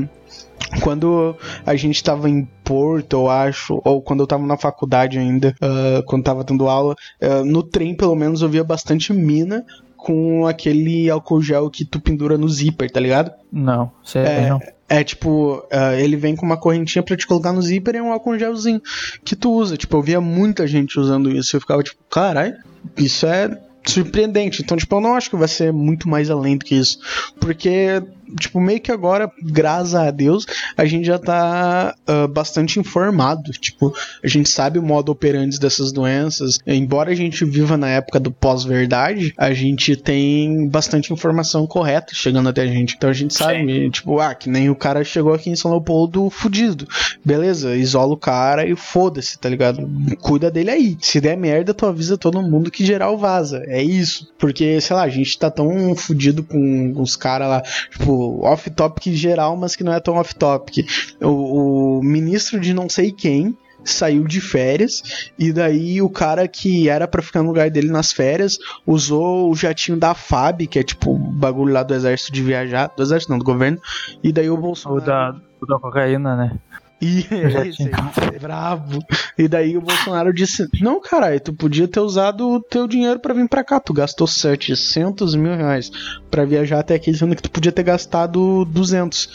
[0.81, 5.55] quando a gente estava em Porto, eu acho, ou quando eu estava na faculdade ainda,
[5.61, 9.65] uh, quando estava dando aula, uh, no trem pelo menos eu via bastante mina
[10.03, 13.33] com aquele álcool gel que tu pendura no zíper, tá ligado?
[13.53, 14.61] Não, sério, é, não.
[14.89, 18.03] É tipo, uh, ele vem com uma correntinha para te colocar no zíper e é
[18.03, 18.83] um álcool gelzinho
[19.25, 19.77] que tu usa.
[19.77, 21.57] Tipo, eu via muita gente usando isso.
[21.57, 22.57] Eu ficava tipo, caralho,
[22.97, 24.61] isso é surpreendente.
[24.61, 26.99] Então, tipo, eu não acho que vai ser muito mais além do que isso.
[27.41, 28.03] Porque
[28.39, 33.51] tipo, meio que agora, graças a Deus, a gente já tá uh, bastante informado.
[33.53, 33.93] Tipo,
[34.23, 36.59] a gente sabe o modo operante dessas doenças.
[36.67, 42.49] Embora a gente viva na época do pós-verdade, a gente tem bastante informação correta chegando
[42.49, 42.95] até a gente.
[42.97, 43.91] Então a gente sabe, Sim.
[43.91, 46.87] tipo, ah, que nem o cara chegou aqui em São Leopoldo fudido.
[47.25, 49.89] Beleza, isola o cara e foda-se, tá ligado?
[50.21, 50.97] Cuida dele aí.
[51.01, 53.63] Se der merda, tu avisa todo mundo que geral vaza.
[53.67, 54.33] É isso.
[54.39, 59.57] Porque, sei lá, a gente tá tão fudido com os caras lá, tipo, off-topic geral,
[59.57, 60.87] mas que não é tão off-topic.
[61.21, 66.89] O, o ministro de não sei quem saiu de férias e daí o cara que
[66.89, 70.83] era para ficar no lugar dele nas férias usou o jatinho da FAB, que é
[70.83, 73.81] tipo o bagulho lá do exército de viajar, do exército não, do governo,
[74.23, 75.03] e daí o Bolsonaro...
[75.03, 76.59] O da, o da cocaína, né?
[77.03, 77.27] E
[77.69, 77.91] esse
[78.33, 79.05] é brabo.
[79.37, 83.35] E daí o Bolsonaro disse: Não, caralho, tu podia ter usado o teu dinheiro para
[83.35, 83.81] vir para cá.
[83.81, 85.91] Tu gastou 700 mil reais
[86.31, 89.29] pra viajar até aqui, sendo que tu podia ter gastado 200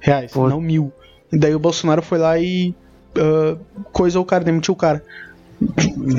[0.00, 0.48] reais, Pô.
[0.48, 0.90] não mil.
[1.30, 2.74] E daí o Bolsonaro foi lá e
[3.18, 3.60] uh,
[3.92, 5.04] coisou o cara, demitiu o cara.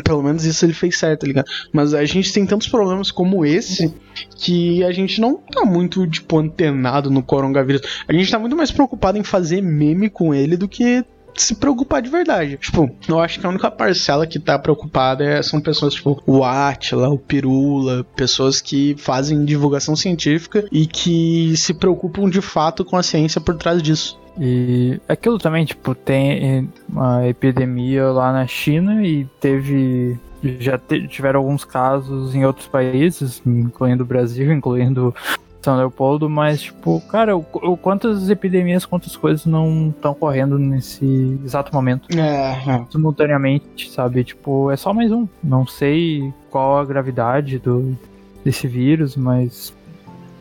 [0.04, 1.48] Pelo menos isso ele fez certo, tá ligado?
[1.74, 3.94] Mas a gente tem tantos problemas como esse
[4.38, 7.82] que a gente não tá muito, tipo, antenado no coronavírus.
[8.08, 11.04] A gente tá muito mais preocupado em fazer meme com ele do que
[11.36, 12.58] se preocupar de verdade.
[12.58, 16.44] Tipo, eu acho que a única parcela que tá preocupada é, são pessoas tipo o
[16.44, 22.98] Atila, o Pirula, pessoas que fazem divulgação científica e que se preocupam de fato com
[22.98, 24.21] a ciência por trás disso.
[24.40, 30.18] E aquilo também, tipo, tem uma epidemia lá na China e teve.
[30.60, 35.14] Já tiveram alguns casos em outros países, incluindo o Brasil, incluindo
[35.62, 41.40] são Leopoldo, mas, tipo, cara, o, o, quantas epidemias, quantas coisas não estão correndo nesse
[41.46, 42.08] exato momento?
[42.18, 42.86] É, é.
[42.90, 44.24] Simultaneamente, sabe?
[44.24, 45.28] Tipo, é só mais um.
[45.44, 47.96] Não sei qual a gravidade do,
[48.44, 49.74] desse vírus, mas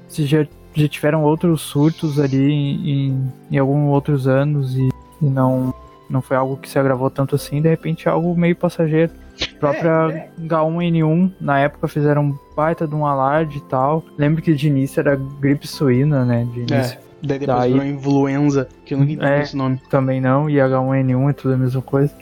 [0.08, 4.88] se já, já tiveram outros surtos ali em, em alguns outros anos e,
[5.20, 5.74] e não,
[6.08, 9.12] não foi algo que se agravou tanto assim, de repente é algo meio passageiro.
[9.40, 10.46] A própria é, é.
[10.46, 14.04] H1N1, na época, fizeram um baita de um alarde e tal.
[14.18, 16.46] Lembro que de início era gripe suína, né?
[16.52, 16.98] De início.
[16.98, 17.10] É.
[17.22, 19.80] Daí depois Daí, virou influenza, que eu não entendi é, esse nome.
[19.90, 22.14] Também não, e H1N1 é tudo a mesma coisa.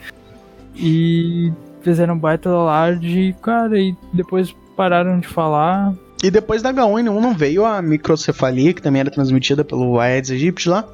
[0.75, 5.93] E fizeram um baita alarde, cara, e depois pararam de falar.
[6.21, 10.67] E depois da H1N1 não veio a microcefalia, que também era transmitida pelo Aedes aegypti
[10.67, 10.85] lá?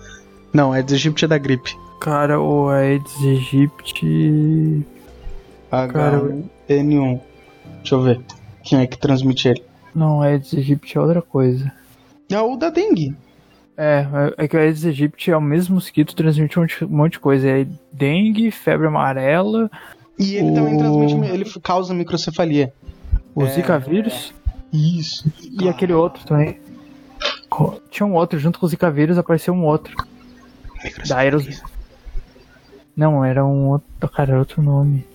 [0.53, 1.75] Não, Aedes aegypti é da gripe.
[1.99, 4.85] Cara, o Aedes aegypti
[5.71, 7.19] H1N1.
[7.77, 8.21] Deixa eu ver.
[8.63, 9.63] Quem é que transmite ele?
[9.95, 11.71] Não, Aedes aegypti é outra coisa.
[12.29, 13.15] É o da dengue.
[13.75, 14.05] É,
[14.37, 17.47] é que o Aedes aegypti é o mesmo mosquito, transmite um monte, de coisa.
[17.47, 19.71] É dengue, febre amarela.
[20.19, 20.53] E ele o...
[20.53, 22.71] também transmite, ele causa microcefalia.
[23.33, 23.49] O é...
[23.49, 24.31] Zika vírus?
[24.75, 25.31] Isso.
[25.59, 26.59] E aquele outro também.
[27.89, 29.95] Tinha um outro, junto com o Zika vírus apareceu um outro.
[31.07, 31.63] Da Aeros...
[32.95, 34.09] Não, era um outro.
[34.09, 35.05] Cara, outro nome.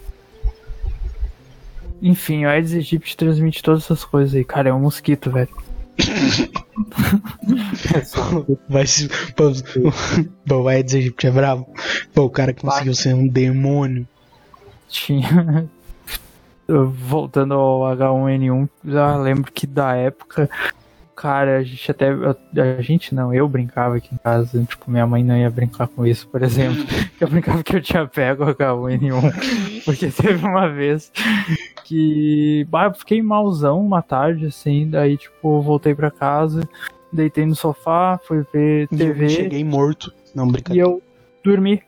[2.02, 4.44] Enfim, o Aedes aegypti transmite todas essas coisas aí.
[4.44, 5.48] Cara, é um mosquito, velho.
[8.68, 9.08] Vai se.
[9.34, 9.52] Pô,
[10.56, 11.66] o Aedes aegypti é bravo.
[12.14, 14.06] Pô, o cara conseguiu ser um demônio.
[14.88, 15.68] Tinha.
[16.94, 20.48] Voltando ao H1N1, já lembro que da época
[21.20, 22.08] Cara, a gente até.
[22.08, 24.64] A gente não, eu brincava aqui em casa.
[24.64, 26.82] Tipo, minha mãe não ia brincar com isso, por exemplo.
[27.20, 29.84] eu brincava que eu tinha pego H1N1.
[29.84, 31.12] Porque teve uma vez
[31.84, 32.66] que.
[32.70, 34.88] Bah, eu fiquei malzão uma tarde, assim.
[34.88, 36.66] Daí, tipo, voltei pra casa,
[37.12, 39.26] deitei no sofá, fui ver TV.
[39.26, 40.14] Eu cheguei morto.
[40.34, 40.88] Não, brincadeira.
[40.88, 41.02] E eu
[41.44, 41.82] dormi.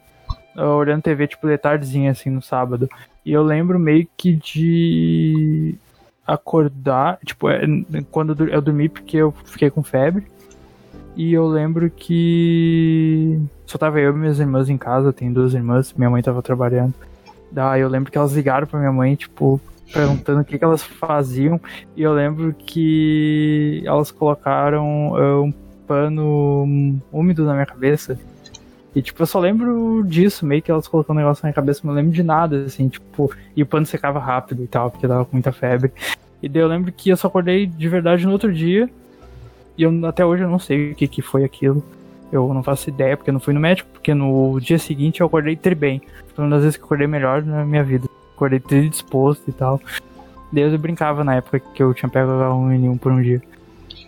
[0.54, 2.86] Olhando TV, tipo, de tardezinha, assim, no sábado.
[3.24, 5.74] E eu lembro meio que de
[6.26, 7.62] acordar, tipo, é,
[8.10, 10.26] quando eu dormi porque eu fiquei com febre.
[11.14, 15.92] E eu lembro que só tava eu e minhas irmãs em casa, tem duas irmãs,
[15.92, 16.94] minha mãe tava trabalhando.
[17.50, 19.60] Daí eu lembro que elas ligaram pra minha mãe, tipo,
[19.92, 21.60] perguntando o que, que elas faziam.
[21.94, 25.52] E eu lembro que elas colocaram uh, um
[25.86, 28.18] pano úmido na minha cabeça.
[28.94, 31.80] E, tipo, eu só lembro disso, meio que elas colocando um negócio na minha cabeça,
[31.84, 35.10] não lembro de nada, assim, tipo, e o pano secava rápido e tal, porque eu
[35.10, 35.90] tava com muita febre.
[36.42, 38.90] E daí eu lembro que eu só acordei de verdade no outro dia,
[39.78, 41.82] e eu, até hoje eu não sei o que, que foi aquilo.
[42.30, 45.26] Eu não faço ideia, porque eu não fui no médico, porque no dia seguinte eu
[45.26, 46.00] acordei tri bem.
[46.34, 48.08] Foi uma das vezes que eu acordei melhor na minha vida.
[48.34, 49.80] Acordei tri disposto e tal.
[50.50, 53.42] Daí eu brincava na época que eu tinha pego H1N1 por um dia.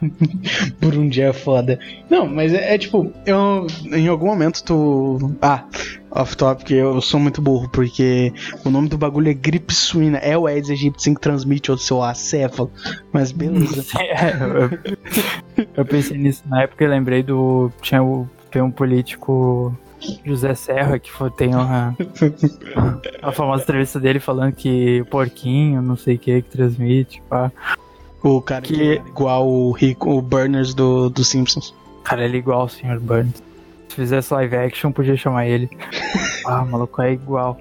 [0.81, 1.79] por um dia foda.
[2.09, 5.35] Não, mas é, é, tipo, eu em algum momento tu.
[5.41, 5.65] Ah,
[6.11, 8.33] off topic, eu sou muito burro, porque
[8.65, 10.19] o nome do bagulho é gripe suína.
[10.19, 12.71] É o Aedes aegypti que transmite o seu acéfalo.
[13.13, 13.85] Mas beleza.
[14.05, 14.33] É,
[15.57, 17.71] eu, eu, pensei nisso na época e lembrei do.
[17.81, 19.77] Tinha o, tem um político.
[20.23, 21.97] José Serra, que foi, tem uma,
[23.23, 27.51] a famosa entrevista dele falando que o porquinho, não sei o que, que transmite, pá.
[28.25, 31.75] O cara que, que é igual o Rico, o Burners do, do Simpsons.
[32.05, 32.99] Cara, ele é igual o Sr.
[32.99, 33.43] Burns.
[33.89, 35.69] Se fizesse live action, podia chamar ele.
[36.47, 37.61] ah, o maluco é igual.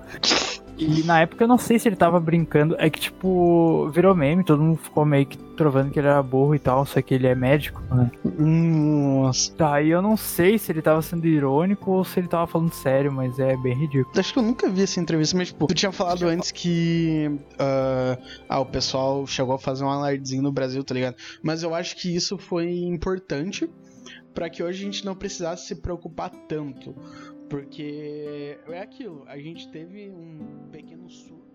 [0.77, 2.75] E na época eu não sei se ele tava brincando.
[2.79, 6.55] É que, tipo, virou meme, todo mundo ficou meio que trovando que ele era burro
[6.55, 8.12] e tal, só que ele é médico, né?
[8.23, 9.53] Nossa.
[9.53, 12.73] Tá, e eu não sei se ele tava sendo irônico ou se ele tava falando
[12.73, 14.12] sério, mas é bem ridículo.
[14.17, 17.29] Acho que eu nunca vi essa entrevista, mas, tipo, tu tinha falado tinha antes que.
[17.53, 21.15] Uh, ah, o pessoal chegou a fazer um alardezinho no Brasil, tá ligado?
[21.41, 23.69] Mas eu acho que isso foi importante
[24.33, 26.95] para que hoje a gente não precisasse se preocupar tanto.
[27.54, 31.53] Porque é aquilo, a gente teve um pequeno surto